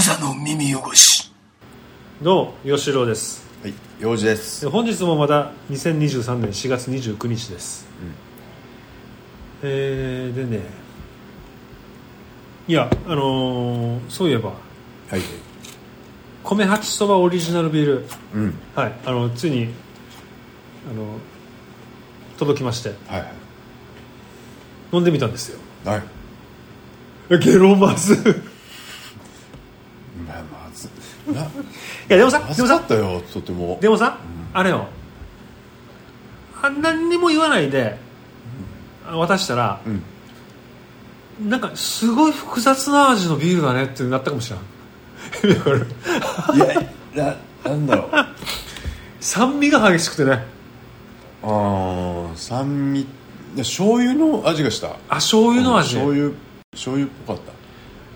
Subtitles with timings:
[0.00, 1.30] 無座の耳汚し
[2.22, 2.68] どう？
[2.70, 4.62] も吉郎ですはい、用事です。
[4.62, 7.86] で本日もまた2023年4月29日です、
[9.62, 10.62] えーでね
[12.66, 14.54] いやあのーそういえば
[15.10, 15.20] はい。
[16.44, 18.54] 米八そばオリジナルビールうん。
[18.74, 19.68] はいあのついに
[20.90, 21.18] あの
[22.38, 23.32] 届きましてはい。
[24.94, 26.02] 飲んでみたんですよはい。
[27.28, 28.49] えゲロまずいまあ、ま
[31.32, 31.38] ず。
[31.40, 31.46] な、
[32.08, 33.78] やでもさでもさかったよ、とても。
[33.80, 34.18] でもさ、
[34.52, 34.86] あれよ
[36.62, 37.96] あ何にも言わないで、
[39.10, 41.48] 渡したら、うん。
[41.48, 47.34] なんかすごい複雑な味のビールだねってなったかもしれんだからいや、
[47.64, 48.08] な、なんだろう。
[48.12, 48.34] あ
[49.20, 50.44] 酸味が激しくてね
[51.42, 53.06] あ、酸味。
[53.56, 54.90] 醤油の味がした。
[55.08, 56.30] あ醤油の味醤油、
[56.72, 57.42] 醤油っぽかっ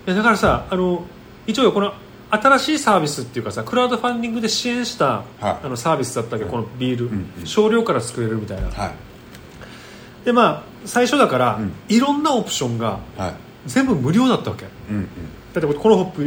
[0.07, 1.03] いやだからさあの
[1.47, 1.91] 一応よこの
[2.29, 5.65] 新しいサービスっていうかさクラウドファンディングで支援した、はい。
[5.65, 7.45] あのサービスだったわけどこのビール、んうん。
[7.45, 8.69] 少量から作れるみたいな。
[8.69, 8.81] た。
[8.81, 10.25] はい。
[10.25, 11.73] でまあ最初だから、うん。
[11.89, 13.33] いろんなオプションがはい。
[13.65, 14.65] 全部無料だったわけ。
[14.89, 15.07] うんうん。
[15.53, 16.23] だってこのホップ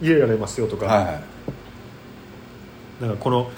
[0.00, 1.22] 入れられますよとか、はいはい。
[3.00, 3.50] なんかこの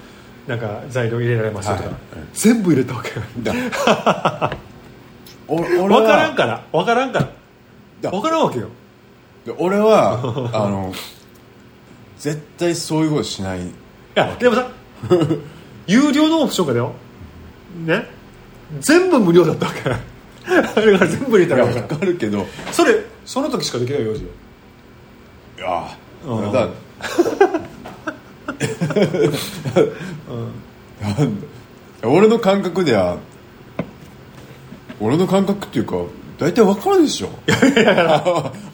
[0.46, 2.28] なんか材料入れられますよとか、はいはい。
[2.32, 3.10] 全部入れたわけ。
[3.42, 3.52] だ。
[5.46, 5.88] お俺は。
[5.88, 6.64] 分からんから。
[6.72, 7.28] 分からんから。
[8.02, 8.10] だ。
[8.10, 8.68] 分からんわけよ。
[9.44, 10.12] で俺は、
[10.52, 10.92] あの、
[12.18, 13.66] 絶対そういうことしない。
[13.66, 13.70] い
[14.14, 14.70] やでもさ
[15.86, 16.92] 有料のオプションがだよ。
[17.86, 18.06] ね。
[18.80, 19.90] 全部無料だったわけ。
[19.90, 24.28] あれから全部入れたら分かかるけど、いそれその時しかできない用事よ。
[25.58, 25.96] や、
[26.26, 26.52] うん。
[26.52, 26.68] だ
[31.00, 31.46] なんだ。
[32.02, 33.18] 俺の感覚では
[35.00, 35.96] 俺の感覚っていうか
[36.38, 37.30] 大体わかるでしょ。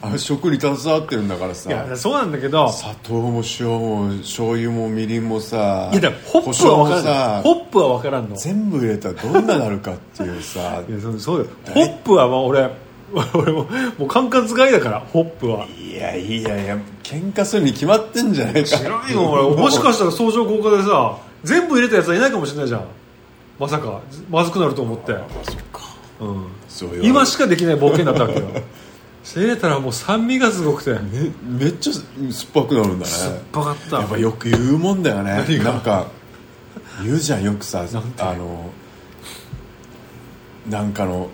[0.03, 2.71] あ食に携わってるんだからいさやそうなんだけど。
[2.71, 8.35] 砂糖も塩も醤油もみりんもさいやだからホップは分からんホップは分からんの。
[8.35, 10.59] 全部入れたらどんななるかっていうさ。
[10.87, 11.87] いやそうそうだよ。
[11.87, 12.69] ホップはまあ俺
[13.33, 13.67] 俺も
[13.97, 15.65] もう管轄外だからホップは。
[15.65, 18.77] いやいやいや喧嘩するに決まってんじゃないか。
[18.77, 22.81] 知らんよ俺もしかしたら相乗効果でさ全部入れたやつはいないかもしれないじゃん。
[23.57, 25.53] まさかまずくなると思って、うん、そ
[26.21, 26.35] うよ
[27.01, 28.47] 今しかできない冒険だったわけよ。
[29.23, 30.91] 入れたらもう酸味がすごくて。
[30.91, 32.05] めめっちゃ酸っ
[32.53, 33.11] ぱくなるんだね。
[33.51, 33.97] バカった。
[33.97, 35.45] やっぱよく言うもんだよね。
[35.63, 36.07] なんか
[37.03, 37.85] 言うじゃんよくさ
[38.19, 38.69] あの
[40.69, 41.29] なんかの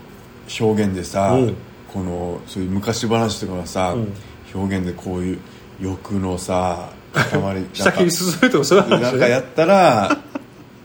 [0.59, 1.55] 表現でさうん。
[1.93, 4.13] このそういう昔話とかのさ、うん。
[4.53, 5.39] 表現でこういう
[5.81, 10.17] 欲のさ塊 下切り進めてもそうなんかやったら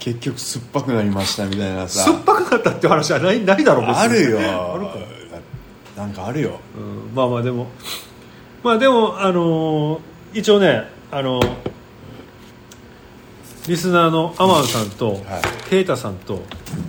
[0.07, 2.05] 結局酸っぱくなりましたみたいなさ。
[2.05, 3.97] 酸っぱくなったっていう話はないないだろ別に。
[3.97, 4.39] あるよ。
[4.39, 4.95] あるか。
[5.97, 6.61] なんかあるよ。
[6.79, 7.67] うんまあまあでも。
[8.63, 10.01] まあでもあのー
[10.35, 11.57] 一応ねあのー
[13.67, 15.23] リスナーのアマンさんと、はい。
[15.69, 16.41] ケイタさんと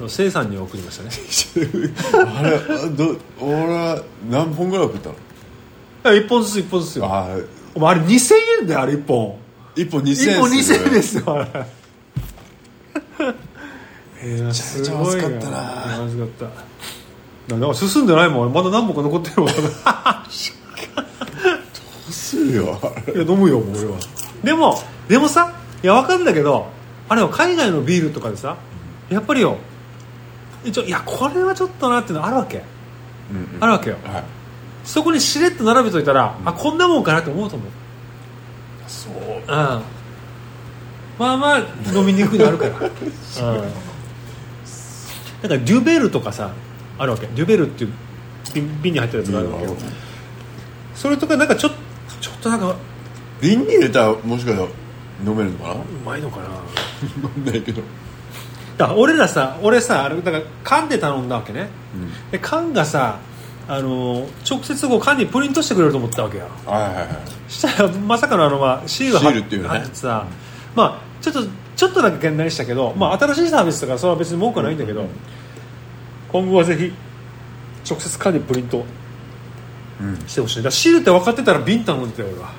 [0.07, 1.09] セイさんに送りましたね。
[2.23, 7.05] あれど俺は何本ぐらい送ったの？1本ずつ1本ずつよ。
[7.05, 7.35] あ
[7.73, 9.39] お前あれ2000円であれ1本。
[9.75, 11.76] 1本2000 1円本2000円ですすよあれ
[14.23, 14.45] めちゃ
[14.79, 15.97] めちゃまずかったな。
[15.99, 16.27] まずかっ
[17.47, 17.55] た。
[17.55, 18.53] なんか進んでないもん。
[18.53, 19.49] まだ何本か残ってるもん。
[19.49, 19.59] いど
[22.09, 22.79] うするよ。
[22.81, 23.97] あれや飲むよもう俺は。
[24.43, 26.67] でもでもさいやわかるんだけど
[27.09, 28.57] あれよ海外のビールとかでさ
[29.09, 29.57] やっぱりよ
[30.63, 32.63] 一応いやこれはちょっとなっていうのあるわけ。
[33.31, 33.63] うんうん。
[33.63, 33.97] あるわけよ。
[34.03, 34.23] はい。
[34.83, 37.71] そこにしれっと並べといたら、あこんなもんかなって思うと思う。
[38.87, 39.13] そう。
[39.13, 39.45] うん。
[39.45, 41.59] まあまあ
[41.93, 42.89] 飲みにくくなるから、 うん、
[45.41, 46.51] だからデュベルとかさ
[46.97, 47.27] あるわけ。
[47.27, 47.93] デュベルっていう
[48.53, 49.65] 瓶瓶に入ってるやつがあるわけ。
[49.65, 49.75] よ、
[50.95, 51.69] それとかなんかちょ
[52.21, 52.75] ちょっとなんかう
[53.41, 54.69] 瓶に入れたらもしかしたら
[55.25, 55.75] 飲めるのかな？
[56.05, 56.47] まいのかな？
[57.37, 57.81] 飲んないけど。
[58.77, 61.69] だから俺らさ俺さあれだから缶で頼んだわけね、
[62.31, 63.19] で缶がさ
[63.67, 66.45] あの直接こう缶にプリントしてくれると思ったわけよ。
[66.65, 67.51] はいはいはい。
[67.51, 69.85] したらまさかのあの、まあ、シールシールっていうね。
[69.93, 70.25] さ、
[70.75, 71.41] まあ、ちょっと
[71.77, 75.05] ちょっとだけ懸念したけど、まあ、新しいサービスだからそれは別に文句はないんだけど、
[76.29, 76.91] 今後はぜひ
[77.89, 78.83] 直接缶にプリント
[80.01, 80.17] うん。
[80.27, 80.63] してほしい。
[80.63, 82.51] だシールって分かってたら瓶頼んでたよ俺は、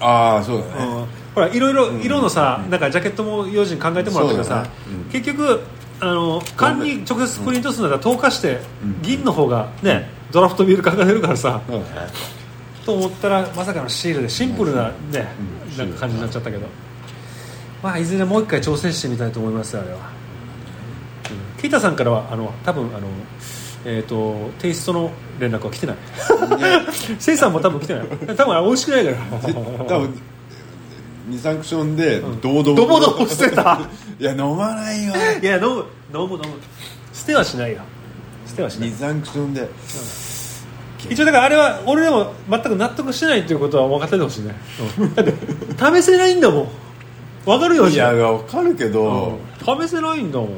[0.00, 0.70] ああそうだね。
[0.76, 1.06] うん。
[1.34, 4.70] ほらいろいろ色のさ、なんかジャケットも用心考えてもらったけどさ、ね
[5.04, 5.10] うん。
[5.10, 5.60] 結局
[6.00, 8.60] あの缶に直接プリントするなら透過して、
[9.02, 12.08] 銀の方がねドラフトビール考えるからさ、そうだね。
[12.86, 15.28] と思ったらまさかのシールでシンプルなね、
[15.72, 15.76] うん。
[15.76, 16.66] なんか感じになっちゃったけど、
[17.82, 23.08] まあいずれもう一回挑戦してみたいと思いますよあれは、うん、ケイタさんからはあの多分あの
[23.84, 25.96] えー、とテイストの連絡は来てない。
[27.18, 28.06] せいさんも多分来てない。
[28.36, 29.84] 多分美味しくないから。
[29.84, 30.20] 多分
[31.28, 32.74] 二サンクションで堂々。
[32.74, 33.80] ドボドボしてた。
[34.18, 35.14] いや飲まないよ。
[35.40, 36.46] いや飲む飲む飲む。
[37.12, 37.78] 捨てはしないよ。
[38.46, 38.88] 捨てはしない。
[38.90, 39.68] 二サンクションで
[41.08, 44.56] 一応だからあれは俺でも全く納得してないっていうことは分かっててほしいね、
[44.98, 45.14] うん。
[45.14, 45.32] だって
[46.00, 46.68] 試せないんだもん
[47.44, 50.48] 分かるよいやわかるけど、試せないんだもん。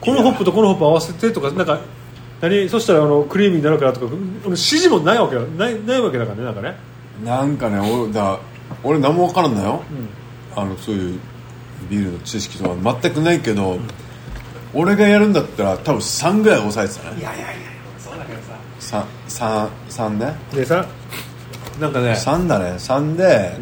[0.00, 1.80] このホップとこのホップ合わせてとかなんか
[2.40, 6.76] 何そしたらあのクリーミーになるからとか俺指示もないわけだないないわけだからねなんかね。
[7.24, 8.38] なんかね俺だ
[8.84, 9.82] 俺何も分からんのよ、
[10.54, 11.20] あのそういう
[11.90, 13.78] ビールの知識とか全くないけど、
[14.72, 17.20] 俺がやるんだったら多分3ぐらい抑えてたね。
[17.20, 17.56] いやいやいや
[17.98, 18.38] そうだけど
[18.80, 19.04] さ。
[19.28, 20.86] 3, 3, 3ねでさ
[21.80, 22.12] なんかね。
[22.12, 22.70] 3だね。
[22.72, 23.56] 3で、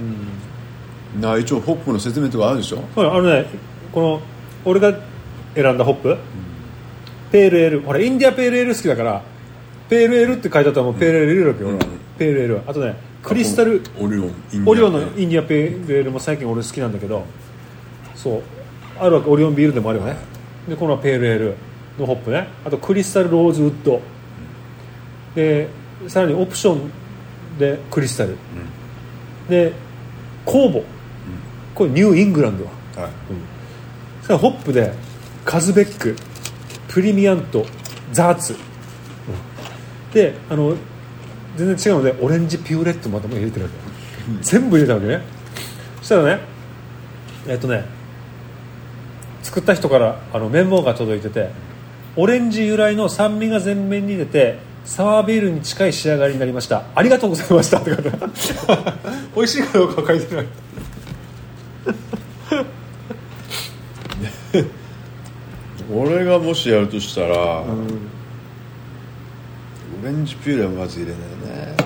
[1.21, 2.79] な一応ホップの説明とかあるでしょ？
[2.95, 3.47] ほらあのね
[3.93, 4.21] この
[4.65, 4.95] 俺が
[5.55, 6.17] 選んだホップ、
[7.33, 7.81] ペールエール。
[7.83, 9.23] ほらインディアペールエール好きだから
[9.89, 11.87] ペールエールって書いてあったらもうペールエール入れるわけよ、俺は
[12.19, 12.61] ペールエール。
[12.67, 13.83] あとねクリスタル。
[13.99, 14.33] オリオン
[14.67, 17.25] オリオンのインディアペールエールも最近俺好きなんだけど
[18.15, 18.43] そう。
[18.99, 20.17] あるわけオリオンビールでもあるよね。
[20.69, 21.55] でこのペールエール
[21.99, 22.49] のホップね。
[22.65, 24.01] あとクリスタルローズウッド。
[25.35, 25.69] で
[26.09, 26.91] さらにオプション
[27.59, 28.37] でクリスタル、
[29.49, 29.73] で
[30.45, 30.85] 酵母
[31.77, 32.65] これニューイングランド。
[32.65, 32.71] は
[33.03, 33.13] はい。
[34.23, 34.93] それからホップで
[35.45, 36.17] カズベック
[36.89, 37.65] プリミアント
[38.13, 38.57] ザーツ、
[40.13, 40.75] であの
[41.57, 43.77] 全然違うのでオレンジピューレットまたも入れてるわけ、
[44.43, 45.21] 全部入れたわけね。
[45.99, 46.41] そしたらね
[47.47, 47.85] えっとね
[49.43, 51.51] 作った人からあのメモが届いてて
[52.17, 56.85] オレンジ由来の酸味が前面に出てサワービールに近い仕上がりになりました。
[56.95, 57.79] ありがとうございました。
[57.79, 58.33] って書いてある
[59.35, 60.47] 美味しいかどうかは書いてない
[65.93, 67.67] 俺がもしやるとしたら、オ
[70.05, 71.21] レンジピューレはまず入れない
[71.67, 71.77] ね。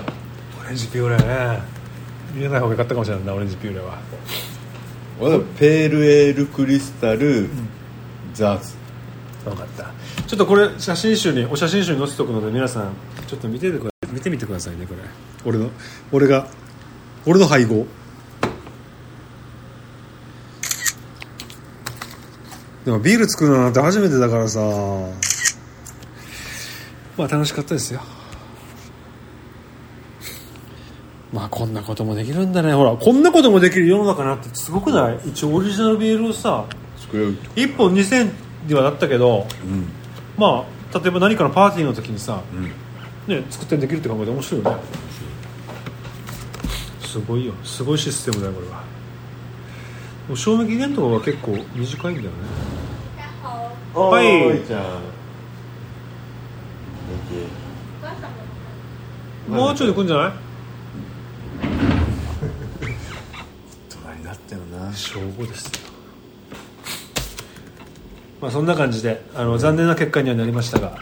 [0.61, 1.59] オレンジピューレね
[2.33, 3.97] 入れない方が良かったかもしれないなオレンジピューレは。
[5.19, 7.49] 俺はペールエールクリスタル、
[8.33, 8.73] ザーズ
[9.45, 9.91] 分かった。
[10.25, 12.93] ちょっとこれ写真集にお写真集に載せておくので皆さん
[13.27, 15.01] ちょっと見ててくだ見てみてくださいねこれ。
[15.45, 15.69] 俺の
[16.11, 16.47] 俺が
[17.25, 17.85] 俺の配合
[22.85, 24.59] でもビール作るのなんて初めてだからさ。
[27.17, 28.01] まあ楽しかったですよ。
[31.31, 32.73] まあこんなこともできるんだね。
[32.73, 35.19] ほらこんなこともできる世の中なってすごくない？
[35.29, 36.65] 一応オリジナルビールをさ
[36.97, 37.37] 作れる。
[37.55, 38.31] 1本2000
[38.67, 39.87] にはなったけどうん。
[40.37, 42.71] まあ例えば何かのパーティーの時にさ、うん。
[43.27, 44.77] ね、作ってできるって考えて面白いよね。
[47.05, 47.53] すごいよ。
[47.63, 48.83] すごいシステムだよこれは。
[50.27, 52.35] もう賞味期限とかは結構短いんだよね
[53.93, 54.65] はい。
[54.65, 55.01] ちゃん
[59.53, 59.71] も。
[59.71, 60.31] うちょいで来るんじゃない？
[63.89, 64.93] 隣になったよな。
[64.93, 65.71] 正午ですよ。
[68.41, 70.97] まあそんな感じであの残念な結果にはなりましたが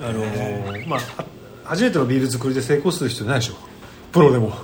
[0.00, 0.88] あのー。
[0.88, 1.24] まあは
[1.64, 3.54] 初めてのビール作りで成功する人いないでしょ
[4.12, 4.52] プロでも。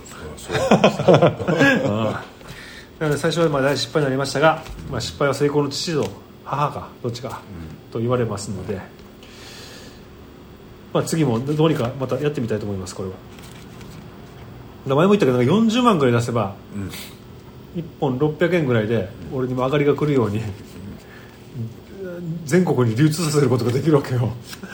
[2.99, 6.09] なので最初はまあ大失敗になりましたが、まあ、失敗は成功の父と
[6.53, 7.41] 母かどっちか
[7.91, 8.79] と言われますので、
[10.93, 13.15] まあ、次もどうにかまたやってみたいと思いますこれは。
[14.85, 16.55] 前も言ったけど40万ぐらい出せば、
[17.75, 20.43] 1本600円ぐらいで俺にも上がりが来るように
[22.45, 24.33] 全国に流通させることができるわけよ。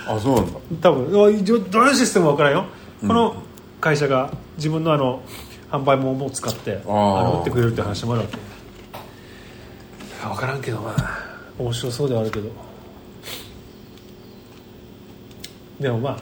[0.09, 0.59] あそうなんだ。
[0.81, 2.65] 多分どういうシステムか分からんよ、
[3.03, 3.43] この
[3.81, 5.23] 会社が自分のあの
[5.71, 7.23] 販売網も使ってあー。
[7.23, 8.37] の売ってくれるって話もあるわけ。
[10.27, 11.28] 分からんけどまあ
[11.59, 12.51] 面白そうではあるけど。
[15.81, 16.19] でもまあ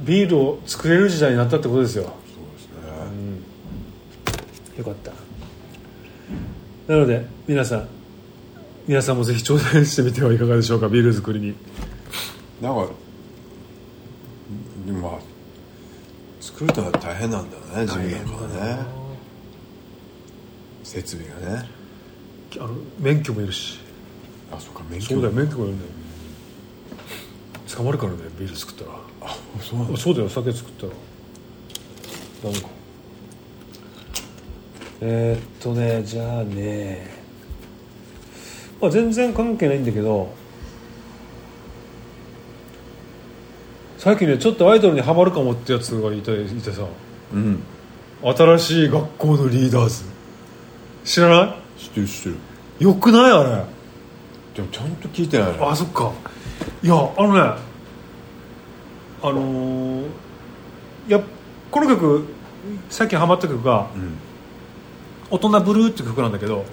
[0.00, 2.04] ビールを作れる時代になったってことですよ。
[2.04, 2.12] そう
[2.54, 2.68] です
[4.74, 4.78] ね。
[4.78, 5.12] よかった。
[6.92, 7.88] なので皆さん
[8.86, 11.54] 皆さんもぜひ挑戦してみてはいかがでしょうかビール作りに。
[12.60, 12.92] なんか
[14.86, 15.18] まあ
[16.40, 18.22] 作るとは大変なんだよね自分な。
[18.22, 18.86] んかはね。
[20.82, 21.68] 設備がね。
[22.58, 23.78] あの免許もいるし
[24.52, 25.06] あそっか免許。
[25.06, 25.90] そうだよ免許もいるんだよ。
[27.74, 28.90] 捕まるからねビール作ったら。
[29.22, 29.94] あそうなんだ。
[29.94, 30.92] あそうだよ酒作ったら。
[32.44, 32.68] ダメか。
[35.00, 37.10] えー、っとねじゃあね。
[38.80, 40.34] まあ全然関係ないんだけど。
[43.98, 46.82] 最近ねちょっとアイドルにハマるかもってやつがいていてさ。
[47.32, 47.62] うん。
[48.22, 50.04] 新しい学校のリーダーズ。
[51.04, 52.36] 知らな知ってる知ってる。
[52.80, 53.32] いよくない？
[53.32, 53.64] あれ
[54.54, 56.12] でもちゃんと聞いてないあそっか。
[56.82, 57.40] いやあのね
[59.22, 60.06] あのー
[61.08, 61.20] いや
[61.70, 62.24] この曲
[62.90, 64.14] 最近ハマった曲がうん
[65.30, 66.66] 「大人ブルー」っていう曲なんだけどはい。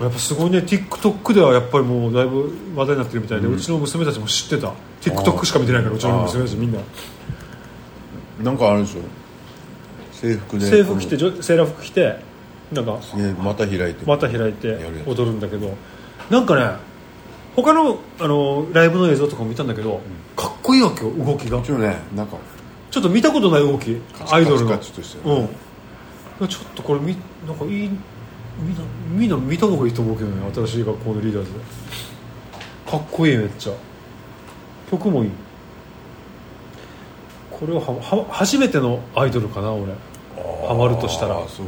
[0.00, 4.72] やっぱすごいね TikTok ではやっぱりもうだいぶ話題になってるみたいで、ううんちの娘たちも知ってた。
[5.00, 6.80] TikTok しか見てないからうちの娘たちみんな。
[8.42, 9.00] なんかあるでしょ
[10.10, 10.66] 制服で。
[10.66, 12.16] 制服着てセーラー服着て
[12.72, 12.98] なんか
[13.42, 14.04] また開いて。
[14.06, 15.76] また開いて踊るんだけど
[16.30, 16.76] なんかね
[17.54, 20.00] 他のあのライブの映像とかも見たんだけど、
[20.36, 21.58] かっこいいわけよ動きが。
[21.60, 22.36] 一応ねなんか
[22.90, 24.72] ちょっと見たことない動きアイドルの。
[24.72, 24.78] うん。
[26.48, 27.16] ちょっとこれみ
[27.46, 27.90] なんかいい
[28.58, 31.50] みんなみんな見た方がいいと思うけどね新しい学校のリーダーズ。
[32.90, 33.72] かっこいいめっちゃ。
[34.90, 35.30] 曲もいい。
[37.52, 39.92] これははは初めてのアイドルかな俺。
[40.66, 41.36] ハマるとしたら。
[41.48, 41.66] そう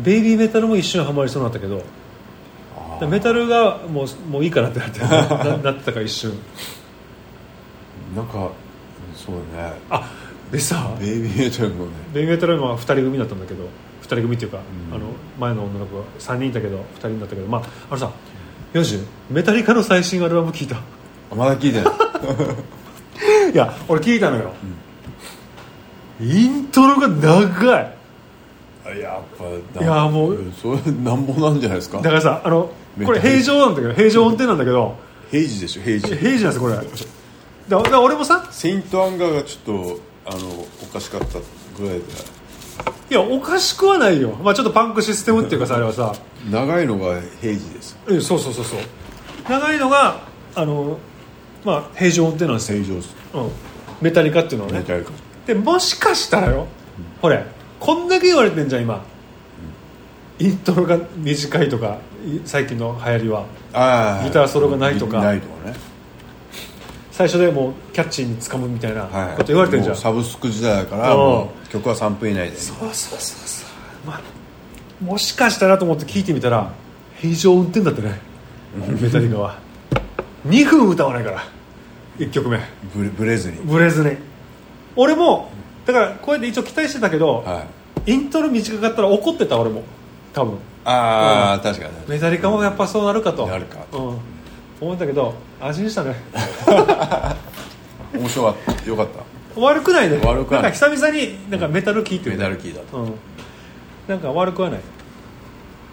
[0.00, 1.82] ベイビーメタルも一瞬ハマりそうになったけど
[3.06, 5.92] メタルがもうもういいかなってなってななってた。
[5.92, 6.32] から一瞬
[8.16, 8.50] なんか
[9.14, 9.72] そうだね。
[9.90, 10.10] あ
[10.50, 11.92] でさベイビーメタルのね。
[12.12, 13.64] ベイビーメタルは2人組だったんだけど
[14.02, 14.58] 2人組っていうか、
[14.90, 14.94] うん。
[14.94, 15.06] あの
[15.38, 18.10] 前の女の子が3人いたけど2人になったけどまああのさ
[18.72, 18.98] ヨシ
[19.30, 20.76] メタリカの最新アルバム聞いた。
[21.30, 24.52] あまだ聞いてない いや俺聞いたのよ、
[26.20, 27.82] イントロが長い。
[27.84, 27.97] あ
[28.90, 31.98] やっぱいやもうそれなんぼなんじゃないですか。
[31.98, 32.70] だからさあの
[33.04, 34.96] これ平常なんだけど平常運転なんだけど
[35.30, 36.16] 平時でしょ平時。
[36.16, 36.74] 平時なんですよこれ。
[37.68, 41.38] だだから俺もさセイントアンガーがちょっとあのおかしかった
[41.80, 42.04] ぐらいで。
[43.10, 46.14] いやおかしくはないよ、まあ、ちょっとパンクシステムっていうかさあれはさ。
[46.50, 48.80] 長いのが平時ですえそうそうそうそう。
[49.48, 50.20] 長いのが
[50.54, 50.98] あの
[51.64, 53.16] まあ平常運転なんですよ、正常です。
[53.34, 53.50] うん、
[54.00, 54.78] メタリカっていうのはね。
[54.78, 55.12] メタルか
[55.46, 56.66] でもしかしたらよ、
[57.22, 57.44] これ
[57.80, 59.02] こんだけ言われてんじゃん今、
[60.38, 63.44] イントロが短いとかい最近の流行りは。
[63.72, 65.20] あギターソロがないとか。
[65.20, 65.76] ないとかね。
[67.12, 69.36] 最初でもうキャッチーに掴むみたいなはい。
[69.36, 71.08] こと言われてんじゃん、もうサブスク時代だから
[71.68, 73.66] 曲は3分以内でそうそうそうそ
[74.04, 74.20] う、まあ、
[75.04, 76.72] もしかしたらと思って聞いてみたら
[77.16, 78.20] 平常運転だってね。
[79.00, 79.58] メタリカは。
[80.46, 81.42] 2分歌わないから。
[82.18, 82.60] 1曲目。
[82.94, 83.56] ブレずに。
[83.64, 84.16] ブレずに。
[84.94, 85.50] 俺も
[85.88, 87.64] だからこうやって一応期待してたけど、は
[88.06, 88.12] い。
[88.12, 89.82] イントロ短かったら怒ってた俺も。
[90.34, 90.58] 多分。
[90.84, 92.04] ああ確かにね。
[92.06, 93.46] メタリカもやっぱそうなるかと。
[93.46, 93.78] なるか。
[93.92, 94.18] うん、
[94.82, 96.14] 思ったけど味見したね。
[98.12, 98.86] 面白かった。
[98.86, 99.60] よかった。
[99.60, 100.20] 悪くないね。
[100.22, 100.70] 悪くはない。
[100.72, 102.98] んか久々になんかメタル聴いてるメタルキーだと。
[102.98, 103.14] うん。
[104.06, 104.80] なんか悪くはない。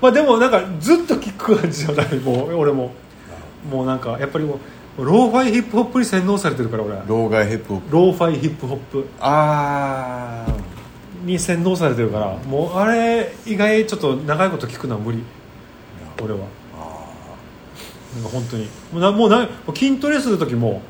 [0.02, 2.16] まあでもなんかずっと聴く感じじゃない。
[2.20, 2.92] もう俺も。
[3.72, 4.60] もうなんかやっぱりもう
[4.98, 6.98] ローファイヒップホップに洗脳されてるから俺。
[7.08, 7.94] 老害ヒップホップ。
[7.94, 9.08] ローファイヒップホップ。
[9.20, 10.46] あ
[11.24, 15.24] に洗脳されてるからもうあれ以外ちょっと長いこと聞くのは無理。
[16.22, 16.40] 俺は。
[16.40, 18.66] なんか本当に。
[18.94, 20.82] もうなもうなもう筋トレする時も、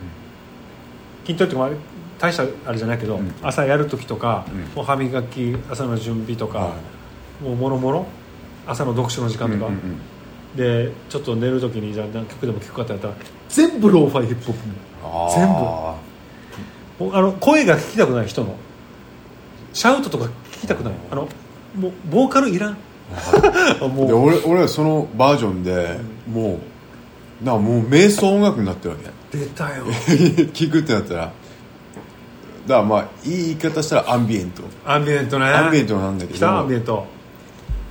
[1.26, 1.78] 筋トレっていうかまあ
[2.20, 3.34] 大したあれじゃないけど、ん。
[3.42, 4.60] 朝やる時とか、うん。
[4.76, 6.76] もう歯磨き朝の準備とか、は
[7.42, 8.06] もうもろもろ
[8.68, 10.00] 朝の読書の時間とか、うんうんうん
[10.56, 13.14] でちょっと寝る時にじゃあ何曲でも聴くかってやったら
[13.50, 14.86] 全部ローファイヒップホップ
[15.36, 15.48] 全
[17.10, 17.18] 部。
[17.18, 18.56] あの声が聞きたくない人の。
[19.74, 20.94] シャウトとか聞きたくない。
[21.12, 21.28] あの
[21.76, 22.78] もうボーカルいらん。
[23.94, 24.08] もう。
[24.08, 26.00] で俺俺はそのバージョンで
[26.32, 26.60] も
[27.42, 28.98] うなもう瞑想音楽になってるわ
[29.32, 29.38] け。
[29.38, 29.86] 出たよ。
[30.54, 31.22] 聞くってなったら。
[31.22, 31.34] だか
[32.68, 34.64] らまあいい言い方したらアンビエント。
[34.86, 35.46] アンビエントね。
[35.46, 37.06] アンビエントなんだけ来たアンビエどント。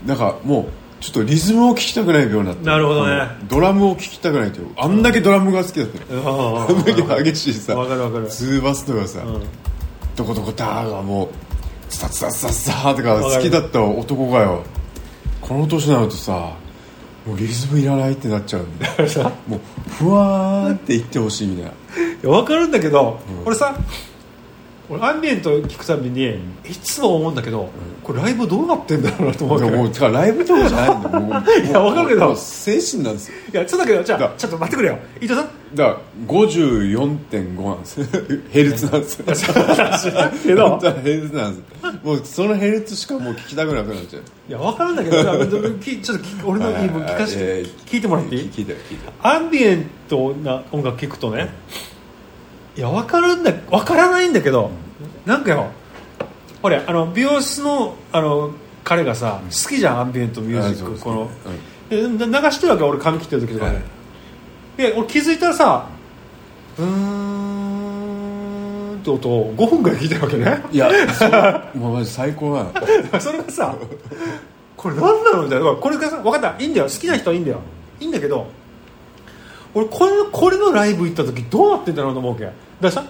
[0.06, 0.66] なんかもう
[1.04, 3.28] ちょっとリズムを聞きたくないようになってなるほどね。
[3.46, 4.68] ドラムを聞きたくないという。
[4.78, 6.14] あんだけドラムが好きだった。
[6.14, 7.76] のあんだけ激しいさ。
[7.76, 8.26] わかるわかる。
[8.28, 9.42] ツーバスとかさ、うん。
[10.16, 11.28] どこどこダーがもう
[11.90, 14.64] ツタツタツタツタとか好きだった男がよ。
[15.42, 16.56] この年になるとさ
[17.26, 18.87] もうリズムいらないってなっちゃうんで。
[18.87, 21.70] からさもうふわーんって言ってほしいみたいな。
[21.70, 21.75] い
[22.23, 23.76] や分かるんだけど、俺さ
[24.90, 27.70] 俺アンビエント聞くたびにいつも思うんだけど、
[28.02, 29.70] これライブどうなってんだろうなと思うわけ。
[29.70, 31.30] でももうだからライブとかじゃないんだよもう。
[31.66, 32.36] いやわかるけど。
[32.36, 33.34] 精神なんですよ。
[33.52, 34.98] いやちょっとだけどじゃだあちょっと待ってくれよ。
[35.20, 35.48] 伊藤さん。
[35.74, 35.98] だから
[36.28, 38.00] 54.5なんです。
[38.52, 39.24] ヘルツなんですよ。
[39.24, 44.22] 本当はヘルツなんですもうそのヘルツしかもう聞きたくなくなっちゃう。
[44.48, 48.42] いや分かるんだけどちょっと聞俺の聞かせえてー聞いてもらっていい？
[48.50, 51.48] 聞いて聞いてアンビエントな音楽聴くとね
[52.76, 54.71] いや分かるんだ分からないんだけど
[55.25, 55.71] なんかよ
[56.62, 58.52] ほれあの美容室のあの
[58.83, 61.23] 彼がさ好きじゃんアンビエントミュージックこの。
[61.23, 61.59] うん
[61.90, 63.83] で流してるわけ俺髪切ってる時とかね、はい。
[64.78, 65.87] で俺気づいたらさ
[66.78, 70.64] うーんって音を5分ぐらい聞いてるわけね。
[70.73, 70.90] いや
[71.76, 72.73] もう最高なの
[73.21, 73.75] それがさ
[74.76, 75.66] これ何なのみたいな。
[75.73, 76.54] これがさ分かった。
[76.59, 76.87] いいんだよ。
[76.87, 77.59] 好きな人はいいんだよ。
[78.00, 78.47] いいんだけど
[79.75, 82.45] 俺これこれのライブ行った時どうなってんだろうと思うわけ。
[82.81, 83.04] だ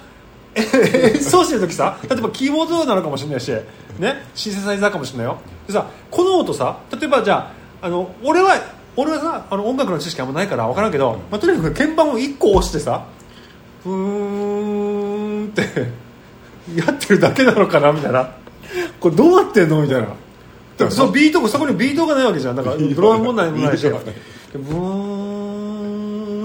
[0.57, 3.51] 演奏してる時さ例えばキーボードなのかもしれないし、
[3.99, 5.39] ね、シンセサイザーかもしれないよ。
[5.67, 7.53] でさこの音さ例えばじゃ
[7.83, 8.55] ああの俺は
[8.97, 13.05] 俺はさあの音楽の知識あんまないから分からんけど、まあ、とにかく鍵盤を1個押してさ
[13.83, 15.63] ふーんって
[16.75, 18.31] やってるだけなのかなみたいな。
[19.01, 19.83] これどうなってんの？
[19.83, 20.09] みたいな。
[20.79, 22.57] だそのビートそこにビートがないわけじゃん。
[22.57, 23.79] だからドラムもないもない。
[23.79, 25.24] しブーン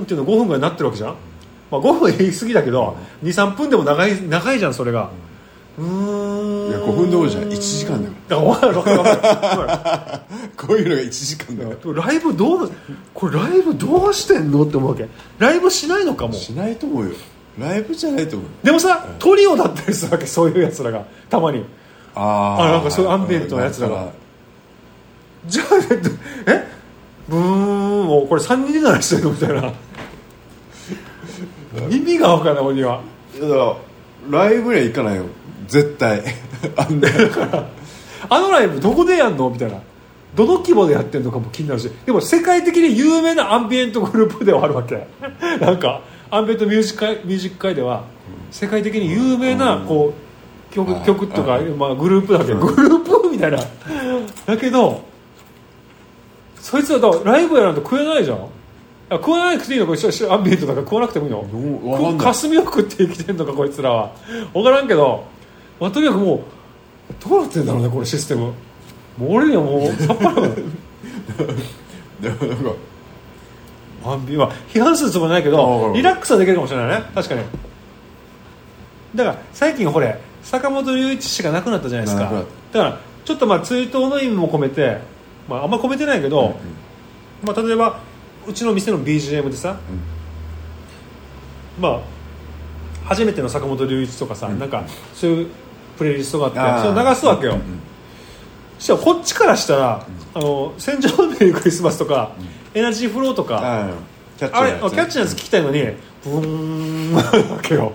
[0.04, 1.16] っていうの5分ぐらいなってるわけじゃん、
[1.72, 5.10] まあ、5分言い過ぎだけど23分でも長い長いじゃんそれが。
[5.78, 8.14] うーんいや5分どころじゃ1時間だよ。
[8.28, 10.50] だから分かる分かる。
[10.68, 11.78] こういうのが1時間だよ。
[11.86, 12.72] るライブどう
[13.14, 15.08] これライブどうしてんのって思うわけ。
[15.38, 16.34] ライブしないのかも。
[16.34, 17.12] しないと思うよ。
[17.58, 18.66] ライブじゃないと思う。
[18.66, 21.06] でもさトリオだったりするわけそういうやつらが。
[21.30, 21.64] たまに。
[22.16, 24.10] ああなんかそういうアンビエントのやつらが。
[25.48, 25.66] じゃあ
[26.48, 26.68] え
[27.30, 27.80] ブーン。
[28.10, 29.74] をこれ3人で鳴らしてるのみたいな
[31.90, 33.02] 意味が分からない俺には
[33.40, 33.76] だから
[34.30, 35.26] ライブには行かないよ。
[35.68, 36.24] 絶対。
[36.76, 37.08] あんな
[38.30, 39.50] あのライブどこでやんの？
[39.50, 39.80] みたいな。
[40.36, 41.90] どの規模でやってるのかも気になるし。
[42.06, 45.08] でも世界的に有名なアンビエントグループではあるわけ。
[45.62, 48.04] なんかアンビエントミュージック界ミュージック界では
[48.52, 50.14] 世界的に有名なこ
[50.72, 53.58] う曲あ曲とかあまあ、グループだけどグループみたいな。
[54.46, 55.02] だけど
[56.60, 58.38] そいつらだからライブやらんと食えないじゃん。
[58.38, 58.42] あ
[59.18, 62.18] 食わなくていいのか一緒アンビエントだから食わなくてもいいの？
[62.18, 64.12] 霞を食って生きてんのかこいつらは。
[64.54, 65.26] 分からんけど、
[65.80, 66.44] まあ、とにかくもう
[67.28, 68.54] どうなってんだろうねこれシステム。
[69.18, 70.52] もう俺にはもうさっぱりわかんない。
[72.22, 72.72] でもなんか
[74.06, 77.04] アンビは批判するつもりないけどリラックスはできるかもしれないね。
[77.16, 77.42] 確かに。
[79.16, 82.24] だから最近ほれ坂本龍一氏が亡くなったじゃないですか。
[82.72, 85.00] だからちょっとまあ追悼の意味も込めて、
[85.48, 86.56] まあ、あんま込めてないけど、
[87.44, 88.00] まあ、例えば
[88.50, 89.80] うちの店の BGM でさ、
[91.80, 92.00] まあ
[93.06, 94.60] 初めての坂本龍一とかさ、うん。
[94.60, 95.48] なんかそういう
[95.98, 97.62] プレイリストがあってそれを流すわけよ、うん
[98.80, 102.32] そしたらこっちからしたら「あの戦場のメリークリスマス」とか、
[102.74, 103.90] エナジーフロー」とか、
[104.38, 105.82] キャッチあれキャッチーなやつ聞きたいのに
[106.24, 107.92] ブーンなわけよ。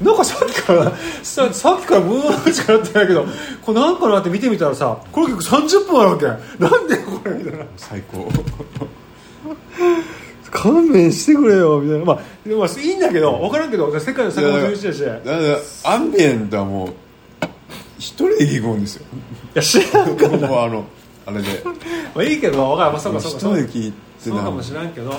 [0.00, 3.26] なんかさっきからささっきからブーンしかなってないけど
[3.60, 6.26] これなんかなって見てみたらさこの曲30分あるわけ。
[6.58, 7.64] なんでこれみたいな。
[7.76, 8.28] 最高
[10.50, 12.04] 勘弁してくれよみたいな。
[12.04, 14.98] まあでもまあいいんだけど分からんけど世界の坂本龍一だし。
[14.98, 16.88] いだからアンビエントはもう
[17.98, 19.06] 一人で聞くんですよ。
[19.54, 20.84] や知らんかもうあの
[21.26, 21.64] あれで。
[22.14, 23.72] まあいいけど分からん、まあ、そうか一そうかそうか。
[24.18, 25.14] そうかもしらんけど。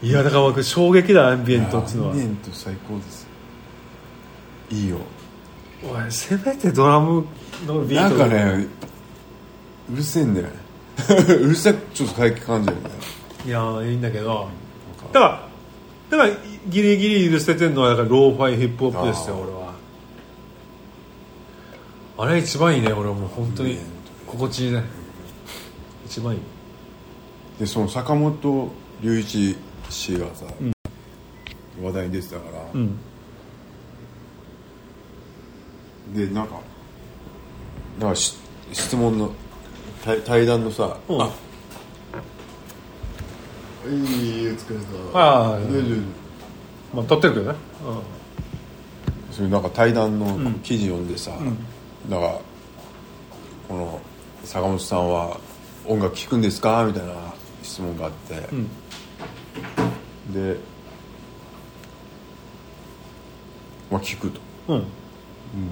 [0.00, 2.10] いやだから僕衝撃だアンビエントっていうのは。
[2.12, 3.26] アンビエント最高です。
[4.70, 4.98] いいよ。
[5.82, 7.24] おいせめてドラム
[7.66, 8.66] のビーなんトかね
[9.92, 10.67] うるせえんだよね
[11.28, 12.90] うるさくちょっと最近感じるよね。
[13.46, 14.48] いやいいんだけど。
[15.12, 15.48] だから
[16.10, 16.30] だから
[16.68, 19.74] ギリギリ許せてんのはだからローファイヒップホップですよ俺は。
[22.18, 23.78] あれ一番いいね俺はもう本当に。
[24.26, 24.84] 心地いいね。
[26.06, 26.40] 一番いい。
[27.60, 29.56] でその坂本龍一
[29.88, 30.44] 氏がさ、
[31.82, 32.98] 話題に出てたから、うん。
[36.14, 36.60] でなんか
[38.00, 38.36] なんかし
[38.72, 39.32] 質問の
[40.04, 41.22] 対対談のさ、うん。
[41.22, 41.30] あ
[43.86, 44.76] いいお疲れ
[45.12, 45.18] 様。
[45.18, 45.96] ああ大丈
[46.94, 47.58] まあ撮ってるけどね。
[47.84, 48.02] 夫
[49.32, 51.30] それなんか対談の記事読んでさ、
[52.08, 52.40] なんか
[53.68, 54.00] この
[54.44, 55.38] 坂本さんは
[55.86, 56.84] 音楽聴くんですか？
[56.84, 57.14] みたいな
[57.62, 58.68] 質問があって、ん。
[60.32, 60.56] で
[63.90, 64.88] まあ聞くと、うん、うん、うん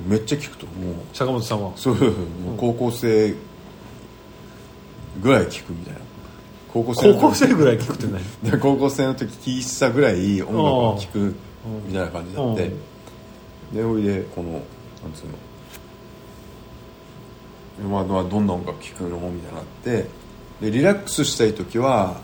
[0.09, 0.95] めっちゃ聞くともう。
[1.13, 1.73] 坂本さんは。
[1.77, 1.95] そう。
[1.95, 3.35] もう高校生
[5.23, 6.01] ぐらい聞くみたいな。
[6.73, 11.35] 高校生高校生ぐらい聞くってない で高校生の時聞いてたぐらい音楽を聴く
[11.87, 12.73] みたいな感じになって。
[13.73, 14.63] でおいでこのなん
[15.15, 15.27] つう
[17.87, 17.91] の。
[17.91, 19.17] まあまあどんな音楽聴くの？
[19.31, 20.09] みたいになって。
[20.61, 22.21] でリラックスしたい時は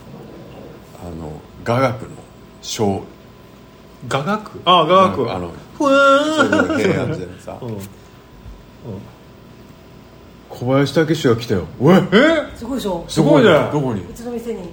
[1.03, 2.11] あの雅楽の
[2.61, 3.03] 小
[4.07, 4.61] 雅楽？
[4.65, 5.33] ああ雅楽。
[5.33, 6.77] あのふわー。
[6.77, 7.69] 平安時代のさうん。
[7.69, 7.77] うん
[10.59, 11.67] 小林武史が来たよ。
[12.11, 12.55] え？
[12.55, 14.01] すごいでしょすごいねどこに？
[14.05, 14.69] うちの店に。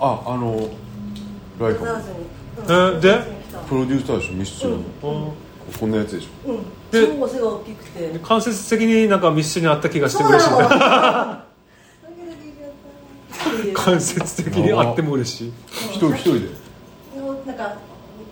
[0.00, 0.68] ああの
[1.58, 3.00] ライえ？
[3.00, 3.36] で？
[3.68, 4.32] プロデューサーでしょ？
[4.32, 4.82] ミスチルの、うん。
[5.80, 6.50] こんなやつでしょ？
[6.52, 6.62] うん。
[6.90, 8.18] で超背が大きくて。
[8.18, 10.50] 間接的になんか密室にあった気がしてそう嬉しい。
[10.50, 11.46] なの。
[13.74, 15.52] 間接的にあっても嬉しい。
[15.92, 16.40] 一人一人で？
[17.20, 17.76] もうなんか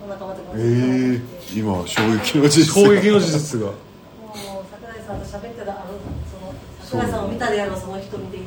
[0.05, 0.59] お仲間とかもえ
[1.15, 1.21] え
[1.57, 3.67] 今衝撃の事実衝撃の事実が。
[3.67, 3.75] もう
[4.69, 5.71] 桜井さんと喋ってた
[7.03, 8.45] さんを見たであろうその人見て一応。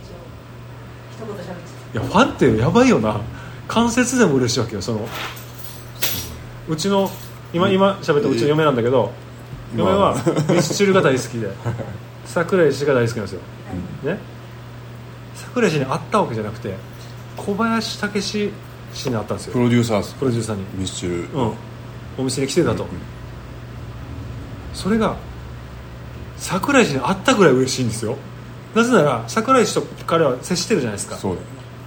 [1.12, 1.56] 一言喋っ
[1.92, 3.20] ていやファンってやばいよな。
[3.66, 5.06] 関節でも嬉しいわけよその。
[6.68, 7.11] うちの
[7.52, 9.11] 今今喋ったうちの嫁なんだけど
[9.76, 10.14] 嫁は
[10.50, 11.50] ミスチルが大好きで
[12.26, 13.40] 桜井氏が大好きなんですよ、
[14.02, 14.18] ね。
[15.34, 16.74] 桜井氏に会ったわけじゃなくて
[17.37, 18.50] 小林武史
[18.92, 19.52] 氏に会ったんですよ。
[19.54, 20.64] プロデューサープロデューサーに。
[20.74, 21.28] ミスチル。
[21.32, 21.52] うん、
[22.18, 22.87] お店に来てたと、
[24.74, 25.16] それが
[26.37, 28.16] 桜井氏に会ったぐらい嬉しいんですよ
[28.74, 31.16] なぜなら桜井氏と彼は接してるじゃないですか。
[31.16, 31.37] そう。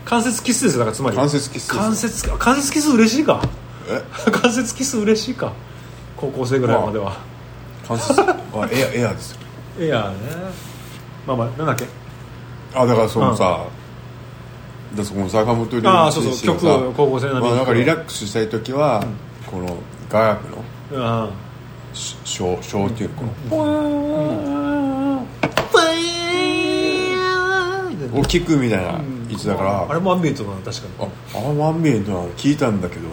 [0.05, 1.15] 関節キスですよだからつまり。
[1.17, 1.81] 関節キスですよ。
[1.83, 3.41] 関節関節キス嬉しいか。
[3.87, 4.01] え？
[4.31, 5.51] 関節キス嬉しいか。
[6.17, 7.17] 高校生ぐらいまでは。
[7.87, 8.35] 関節あ
[8.71, 9.85] エアエアですよ。
[9.85, 10.35] いやね。
[11.27, 11.85] まあまあなんだっけ？
[12.73, 13.59] あだからそのさ、
[14.95, 19.03] だそこの坂本龍一ああそうそう選手がさ曲高校生並みまあ、なんかリラックスしたい時は、
[19.49, 19.77] この
[20.09, 20.49] 雅楽
[20.95, 21.29] のうん。
[21.93, 23.15] し小小っていうの
[23.49, 24.60] この、
[28.13, 31.11] を聞くみたいな位置だから、あれもアンビエントだな確かに。
[31.35, 33.07] ああのアンビエントなの聞いたんだけど、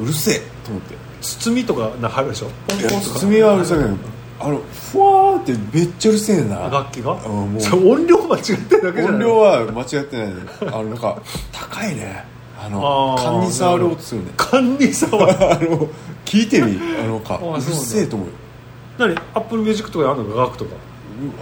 [0.00, 0.94] うるせえと思って。
[1.20, 2.48] 包みとかな入るでしょ？
[2.68, 3.90] 包みはうるさいけど
[4.40, 6.68] あのふわーってめっちゃうるせえな。
[6.68, 7.12] 楽器が？
[7.26, 10.26] 音量間違ってるだけじゃない音量は間違ってない。
[10.28, 11.22] ねあのなんか
[11.52, 12.24] 高いね。
[12.58, 14.32] あのあー癇に障ろうとするね。
[14.36, 15.88] 癇にさわあの
[16.24, 16.78] 聞いてみ。
[17.02, 18.34] あのかうるせえと思うよ。
[18.98, 19.14] 何？
[19.34, 20.72] アップルミュージックとかであんの楽とか？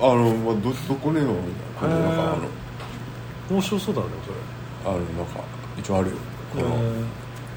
[0.01, 1.33] あの、まあ、どどこねの？
[1.33, 1.39] み
[1.81, 2.49] たいな感じでなんかあの
[3.51, 4.07] 面白そうだね
[4.85, 5.41] あのなんか
[5.79, 6.17] 一応あるよ。
[6.53, 6.77] それこの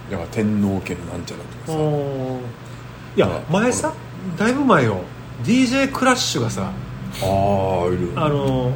[0.10, 1.74] だから天皇家のなんちゃらとかさ。
[1.74, 2.40] お
[3.16, 3.94] いや前さ
[4.38, 4.98] だいぶ前よ。
[5.44, 6.72] DJ クラッシュがさ
[7.22, 8.72] ああいるあの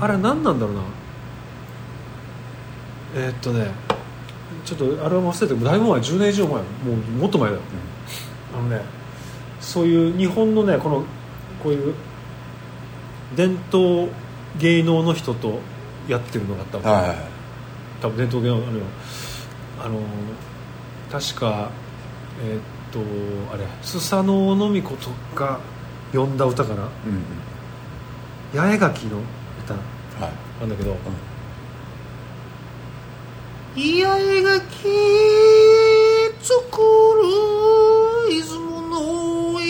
[0.00, 0.82] あれ何なんだろうな。
[3.14, 3.70] えーっとね
[4.64, 7.62] ちょっとあれは忘れてるだいぶ前10年以上前もうもっと前だよ、
[8.54, 8.80] あのね
[9.60, 11.04] そういう日本のねこの
[11.62, 11.94] こういう
[13.34, 14.08] 伝統
[14.58, 15.58] 芸能の人と
[16.08, 16.88] やってるのがあったわけ。
[16.88, 17.16] はいはい。
[18.00, 18.66] 多分伝統芸能あの
[19.84, 20.00] あの
[21.10, 21.70] 確か
[22.44, 22.60] えーっ
[22.90, 23.00] と
[23.54, 25.60] あれスサノオノミコとか
[26.12, 26.82] 読んだ歌かな。
[26.82, 27.22] うんうん。
[28.58, 29.18] 八重垣の
[29.64, 29.74] 歌。
[29.74, 29.80] は
[30.28, 30.32] い。
[30.60, 30.94] なんだけど、
[33.74, 34.60] 八重垣
[36.42, 36.58] 作
[37.16, 37.22] る
[38.28, 39.62] 出雲の八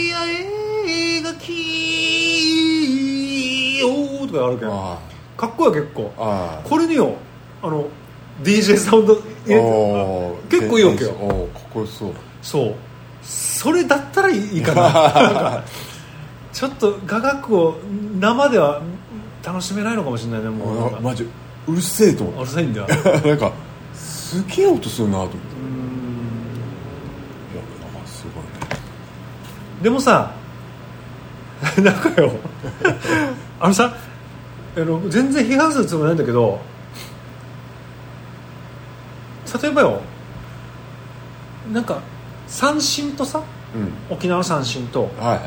[0.87, 1.43] 重垣。
[3.79, 4.73] よとかあるけど。
[4.73, 4.99] あ
[5.43, 6.13] かっこいいよ結構。
[6.63, 7.17] これによ
[7.61, 7.89] あの
[8.45, 9.17] DJ サウンド
[10.49, 11.11] 結構いいわけよ。
[11.53, 12.13] かっこよそう。
[12.41, 12.75] そう。
[13.25, 15.65] それだったらいいかな。
[16.53, 17.75] ちょっと雅楽を
[18.21, 18.83] 生では
[19.45, 21.03] 楽しめないのかもしれないねもう。
[21.03, 21.29] マジ
[21.67, 22.87] うるせえと思っうるさいんだよ。
[22.87, 22.93] て
[23.29, 23.51] なんか
[23.97, 25.37] すげえ音するなと思って。
[25.37, 25.41] い
[27.57, 28.81] やなんかすごいね。
[29.83, 30.31] でもさ
[31.83, 32.31] なんかよ。
[33.59, 33.93] あのさ
[34.77, 36.59] あの全然批判するつもりないんだけど
[39.63, 40.01] 例えばよ
[41.73, 42.01] なんか
[42.47, 43.43] 三振とさ
[43.75, 43.93] うん。
[44.15, 45.41] 沖縄の三振とはい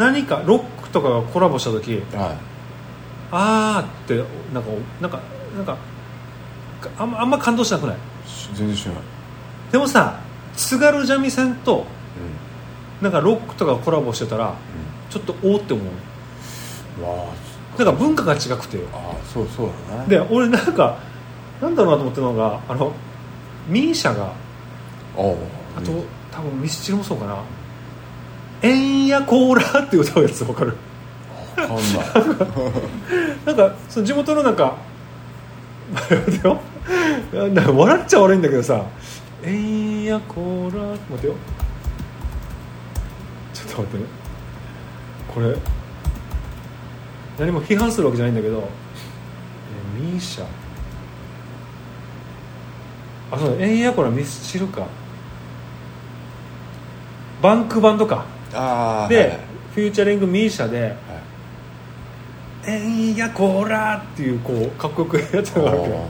[0.00, 2.22] 何かロックとかがコラボした時はい。
[2.28, 2.36] はい
[3.32, 4.14] あーって
[4.54, 4.70] なんか
[5.00, 5.18] なんか
[5.56, 5.76] なんか
[6.96, 7.96] あんまあんま感動しなくない？
[8.28, 9.02] し全然知らない。
[9.72, 10.20] でもさ
[10.54, 11.84] 津軽三味線と
[13.02, 14.54] なんかロックとかコラボしてたら
[15.10, 15.86] ちょっとおーって思う
[16.98, 17.24] うんわ
[17.78, 18.78] なんか文化が違くて。
[18.78, 20.08] よあそうそうだね。
[20.08, 20.96] で俺なんか
[21.60, 22.92] なんだろうなと思ってるのがあの
[23.68, 24.32] ミーシャが
[25.14, 27.36] あと多分ミスチルもそうかな
[28.62, 30.74] 「えんやこーら」って歌うやつわかる？
[31.56, 31.86] わかんない。
[33.46, 34.74] なんかその地元のなんか
[37.32, 38.82] 笑っちゃ悪いんだけどさ
[39.42, 41.34] 「えんやこーら」待ってよ。
[43.54, 44.04] ちょっと待ってね。
[45.34, 45.56] これ
[47.38, 48.68] 何も批判するわけじゃないんだけど
[49.98, 50.44] えミーシャ。
[53.32, 54.86] あそうだえんやこらミスチルか。
[57.42, 58.24] バンクバンドか。
[58.50, 59.38] で、ああはいはい。
[59.74, 60.94] フューチャリングミーシャではい
[62.66, 66.00] 「えんやこら」っていうこうかっこよくやってるのがあるわけよ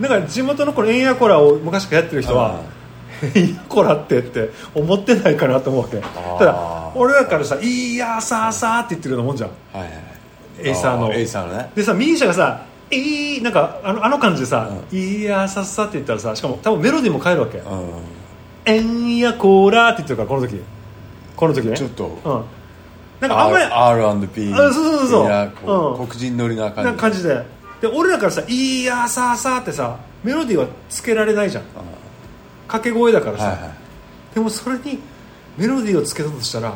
[0.00, 2.60] だから地元のこの「えんやこら」を昔からやってる人は
[3.34, 5.96] 「えんやこら」ってって思ってないかなと思うわけ。
[5.96, 6.38] ー。
[6.38, 9.50] ただ俺らからさ「いやさーさー」って言ってるようなもんじゃん。
[9.72, 10.09] はいはい
[10.62, 11.06] エイサーの。
[11.08, 11.70] あエイサーのね。
[11.74, 17.58] でさミーシャがさ「いい」なんかあのあの感じでさ「ういやさっさ」って言ったらさしかも多分メロディーも変えるわけ。
[17.58, 17.62] う
[18.66, 20.60] 「えんやこら」って言ってるからこの時。
[21.36, 21.72] この時ね。
[21.72, 22.18] んちょっと。
[22.24, 22.44] うん。
[23.20, 26.04] なんかあんまりあそうそうそうそう。
[26.04, 26.06] ん。
[26.08, 27.44] 黒人乗りな感じな感じで。
[27.80, 31.64] で俺らからさ「いやさーさー」ってさメロディーはつけられないじゃん。
[32.66, 33.70] 掛け声だからさ、はいはい。
[34.34, 35.00] でもそれに
[35.56, 36.74] メロディーをつけたとしたら、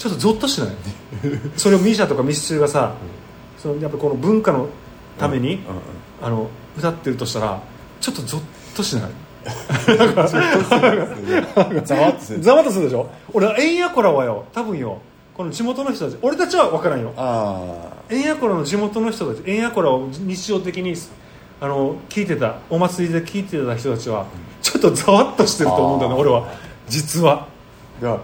[0.00, 0.70] ちょっとゾッとしない
[1.58, 2.94] それをミーシャとかミスチルがさ、
[3.58, 4.68] そのやっぱこの文化の
[5.18, 5.64] ために、うんうん
[6.22, 7.60] あの歌ってるとしたら
[8.00, 9.10] ちょっとゾッとしない。
[11.84, 12.40] ざわっとする。
[12.42, 13.08] ざわっとするでしょ？
[13.32, 14.98] 俺はエンヤコラはよ多分よ
[15.34, 17.12] この地元の人たち俺たちは分からんよ。
[17.16, 17.74] あ
[18.10, 20.94] エンヤコラの地元の人たちエンヤコラを日常的に
[21.60, 24.26] あの聞いてたお祭りで聞いてた人たちは
[24.62, 26.48] ちょっとざわっとしてると思うんだよね俺は。
[26.88, 27.46] 実は。
[28.02, 28.18] あが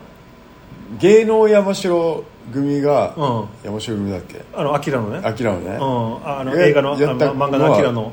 [0.99, 3.49] 芸能山城組が、うん。
[3.65, 4.43] 山城組だっけ？
[4.55, 5.21] あのアキラのね。
[5.23, 8.13] アキラのね、うん、あのえ映画のの漫画のアキラの。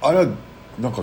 [0.00, 0.26] あれは
[0.80, 1.02] なんか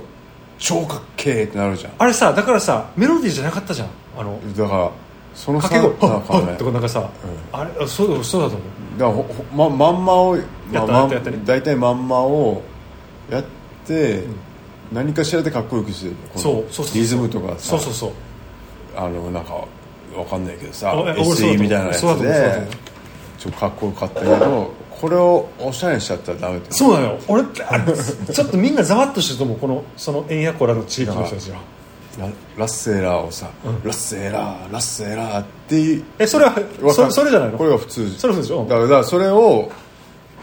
[0.58, 1.94] 超かっけーってなるじゃん。
[1.98, 3.90] あれさだからさメロディーじゃなかったじゃん。
[4.18, 4.92] あのだから
[5.34, 6.10] その掛け声。
[6.10, 6.58] なんかね。
[6.60, 7.10] とかなんかさ、
[7.54, 9.00] あれあそうだそうだと思う。
[9.00, 10.42] だからほほままんまを、まあ
[10.74, 11.42] やったやったね。
[11.46, 12.62] 大体まんまを
[13.32, 13.44] やっ
[13.88, 14.24] て、
[14.92, 16.12] 何かしらでかっこよくする。
[16.34, 16.96] このそうそうそうそう。
[16.98, 17.60] リズムとかさ。
[17.60, 18.12] そうそうそう。
[18.98, 19.54] あのなんか
[20.16, 22.68] わかんないけどさ SE みたいなやつで
[23.38, 27.20] ちょっとかっこよかったけどこれをおしゃれにしちゃったらダメってそうなのよ。
[27.28, 31.60] 俺ってあれちょっとみんなざわっとしてると思うこのそのエンヤコラの地域の人たちは。
[32.20, 32.26] ラ
[32.58, 36.54] ラッセーラーをさ、ラッセーラーラッセーラーっていうえそれは
[36.94, 37.58] そそれじゃないの？
[37.58, 38.64] これが普通それでしょ？
[38.64, 39.72] だからだからそれを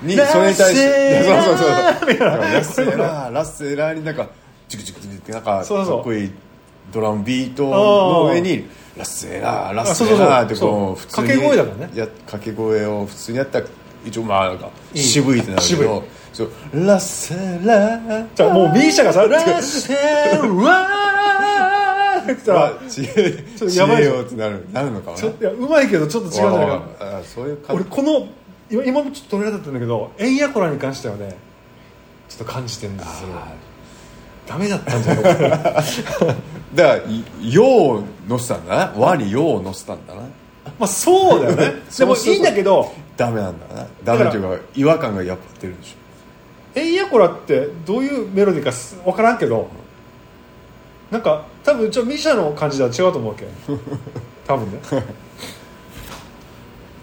[0.01, 1.69] にそれに対してそうそうそう。
[1.69, 2.01] ラ
[2.61, 4.29] ッセーラーラッセーラーになんか
[4.69, 6.31] チクチクチクってなんかかっこいい
[6.95, 8.65] ドラムビートの上に
[8.97, 11.93] ラッセーラーラッセーラーってこう普通に掛け声だからね。
[11.95, 13.67] や掛け声を普通にやったら
[14.05, 24.05] 一応まあなんか渋いってなるけどそうラッセーラーじゃあもう B 社がさ「ラッセーラー」 ってちょっとやばい。
[24.05, 26.67] よってなるなるのかちょっといやうまいけどちょっと違うんじゃないか
[27.05, 28.27] なあそういう感俺この
[28.71, 31.37] 今今もちょっと取れなかったんだけどエンヤコラに関してはね
[32.29, 33.29] ちょっと感じてるんですよ。
[34.49, 35.25] ダメだったんじゃない
[36.75, 38.93] だから「よ」を乗せたんだな。
[38.97, 40.23] 和に「よ」を乗せたんだな。
[40.79, 41.83] まあそうだよね。
[41.97, 42.93] でもいいんだけど。
[43.17, 43.87] ダメなんだな。
[44.05, 45.97] ダメというか違和感がやっぱ出るでしょ。
[46.79, 49.69] エンヤコラってどういうメロディーかす分からんけど。
[51.11, 53.47] なんか多分ちょミシャの感じでは違うと思うわけ。
[54.47, 54.79] 多分ね。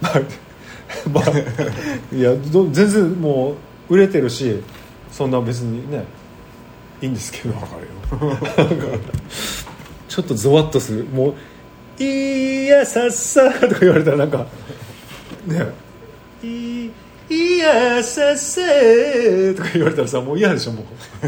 [0.01, 0.21] まあ、
[1.13, 3.55] まあ、いやど全然も
[3.89, 4.61] う売れてるし
[5.11, 6.03] そんな別にね
[7.01, 7.53] いいんですけど。
[7.53, 7.87] 分かるよ
[10.07, 11.05] ちょっとゾワッとする。
[11.05, 11.33] もう
[12.03, 14.45] 「いやさっさ」とか言われたらなんか
[15.45, 15.65] ね
[16.43, 16.91] 「い
[17.29, 18.61] いやさっさ」
[19.55, 21.27] とか言われたらさもう嫌でしょもう。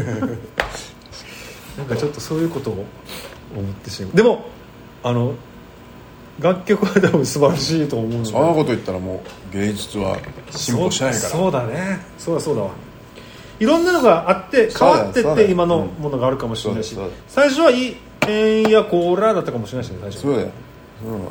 [1.78, 2.86] なんかちょっとそういうことを
[3.54, 4.16] 思ってしまう。
[4.16, 4.46] でも
[5.02, 5.34] あの
[6.40, 8.30] 楽曲は多分素晴らしいと思うので。
[8.30, 10.18] そんなこと言ったらもう芸術は
[10.50, 11.22] 進歩しないから。
[11.22, 12.00] そうそうだね。
[12.18, 12.70] そうだそうだわ
[13.58, 16.96] いろんなのがあって変わってって今のものがあるかもしれないし、
[17.28, 17.96] 最初はいい
[18.28, 20.20] えんやコーラだったかもしれないしね最初。
[20.22, 20.50] そうだよ、
[21.04, 21.28] うん、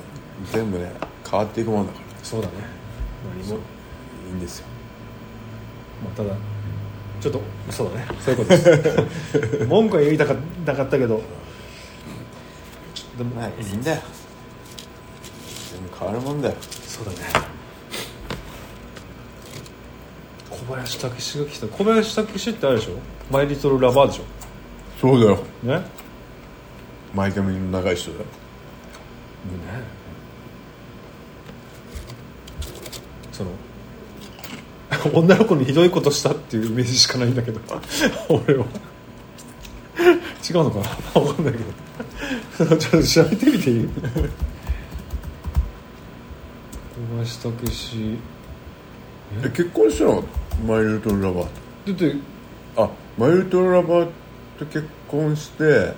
[0.51, 0.91] 全部ね
[1.29, 2.05] 変わっていくもんだから。
[2.23, 2.53] そうだね。
[3.38, 3.57] 何も、い
[4.29, 4.65] いんですよ。
[6.03, 6.35] まあ、ただ
[7.21, 8.07] ちょっとそうだね。
[8.21, 9.65] そういうことです。
[9.65, 10.35] 文句は言いたか
[10.65, 11.21] なかったけど。
[13.17, 13.53] でも、はい。
[13.61, 14.01] いいんだよ。
[15.71, 16.55] 全部変わるもんだよ。
[16.61, 17.17] そうだね
[20.57, 21.67] 小林武史が来た。
[21.67, 22.91] 小林武史ってあれでしょ？
[23.31, 24.21] マイリトルラバーでし
[25.01, 25.39] そうだよ。
[25.63, 25.81] ょね？
[27.13, 28.23] 前髪の長い人だよ。
[28.23, 28.25] ね。
[33.31, 33.51] その
[35.19, 37.59] 女の子にひどいことしたっていうイメージしかないんだけど。
[38.29, 38.65] 俺は。
[40.47, 40.85] 違うのかな？
[41.21, 41.53] 分かんない
[42.57, 42.77] けど。
[42.77, 43.89] ちょっと調べてみていい？
[46.95, 48.17] 小林武史。
[49.43, 49.49] え？
[49.49, 50.05] 結婚した？
[50.05, 50.23] の
[50.63, 51.43] マイルトルラバー。
[51.43, 52.15] だって
[52.77, 54.09] あマイルトルラバー
[54.59, 55.93] と結婚して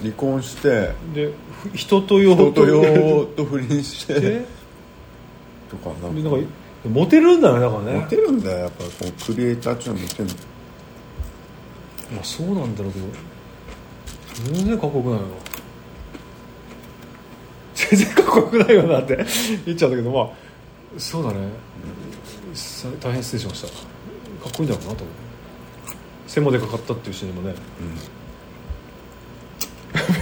[0.00, 1.32] 離婚してで
[1.62, 4.44] ふ人と用人と用と不倫してで
[5.70, 6.30] とかなんか。
[6.88, 8.00] モテるんだねだからね。
[8.00, 10.38] モテるんだよやっぱこのクリエイターっていうのはモテるんだよ
[12.14, 13.06] まあそうなんだろうけど。
[14.54, 15.26] 全然かっこよくないよ。
[15.26, 15.32] な
[17.74, 19.26] 全然かっこよくないよなって
[19.66, 20.47] 言っちゃうんだけどまあ
[20.96, 21.48] そうだね、
[22.54, 23.68] さ大変失礼しました。
[23.68, 23.74] か
[24.48, 25.04] っこいいんだろうなと。
[25.04, 25.06] 思う
[26.26, 27.54] 背もでかかったっていう人にもね、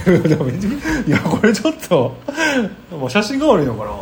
[0.05, 0.51] でも い
[1.09, 2.15] やこれちょっと
[2.91, 3.91] もう写真が悪いのかな。
[3.91, 3.97] な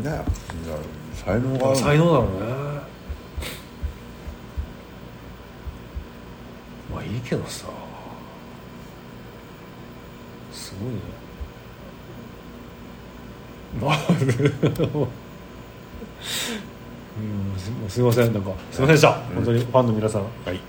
[0.00, 0.24] んだよ
[0.66, 1.76] だから才能がある。
[1.76, 2.30] 才能だろうね。
[6.92, 7.66] まあいいけどさ。
[10.52, 11.00] すごいね。
[13.80, 13.98] まあ
[17.18, 18.52] うんすすいませんなんか。
[18.70, 20.22] すいませんでした、本当にファンの皆さん。
[20.22, 20.60] はい。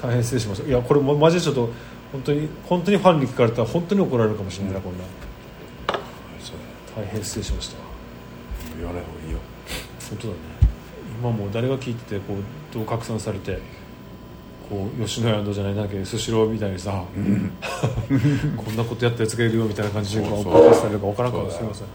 [0.00, 0.68] 大変失礼しました。
[0.68, 1.70] いやこれもマジでちょっと
[2.12, 4.74] 本当に本当にファンに聞かれたら本当に怒られるかもしれない。
[4.74, 5.04] な、こんな。
[6.96, 7.76] 大変失礼しました。
[8.76, 9.38] 言わない方がいいよ
[10.08, 10.38] 本当だね。
[11.20, 12.36] 今もう誰が聞いててこう
[12.74, 13.58] どう拡散されて
[14.68, 17.04] こう吉野家のじゃないなんだっけスシローみたいにさ、
[18.56, 20.64] こんなことやったやつがいるよみたいな感じでこうそうそう。
[20.64, 21.86] バカされるか分からんからすみません。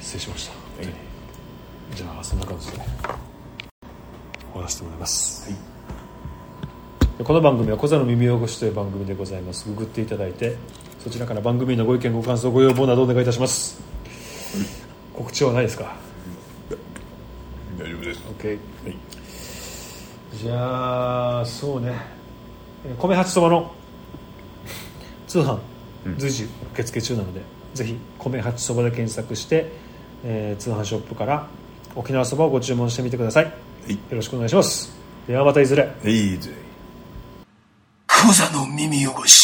[0.00, 0.94] 失礼しました、本当に
[1.94, 2.78] じゃあそんな感じで。
[4.52, 5.50] 終わらせてもらいます、
[7.16, 9.66] でこの番組は「小座の耳汚し」という番組でございます。
[9.66, 10.56] ググっていただいて
[11.02, 13.80] そちらから番組のご意見ご感想ご要望などお願いいたします、
[15.14, 15.96] 告知はないですか？
[17.78, 18.20] 大丈夫です。
[18.38, 18.58] OK、
[20.36, 21.96] じゃあそうね。
[22.84, 23.72] えー米八そばの
[25.26, 25.58] 通販
[26.18, 27.40] 随時受付中なので、
[27.72, 29.72] ぜひ米八そばで検索して、
[30.24, 31.46] えー通販ショップから
[31.94, 33.52] 沖縄そばをご注文してみてください、
[33.88, 33.92] い。
[33.92, 34.96] よろしくお願いします。
[35.26, 35.90] ではまたいずれ。
[36.04, 36.50] いいぜ
[38.06, 39.41] クザの耳汚し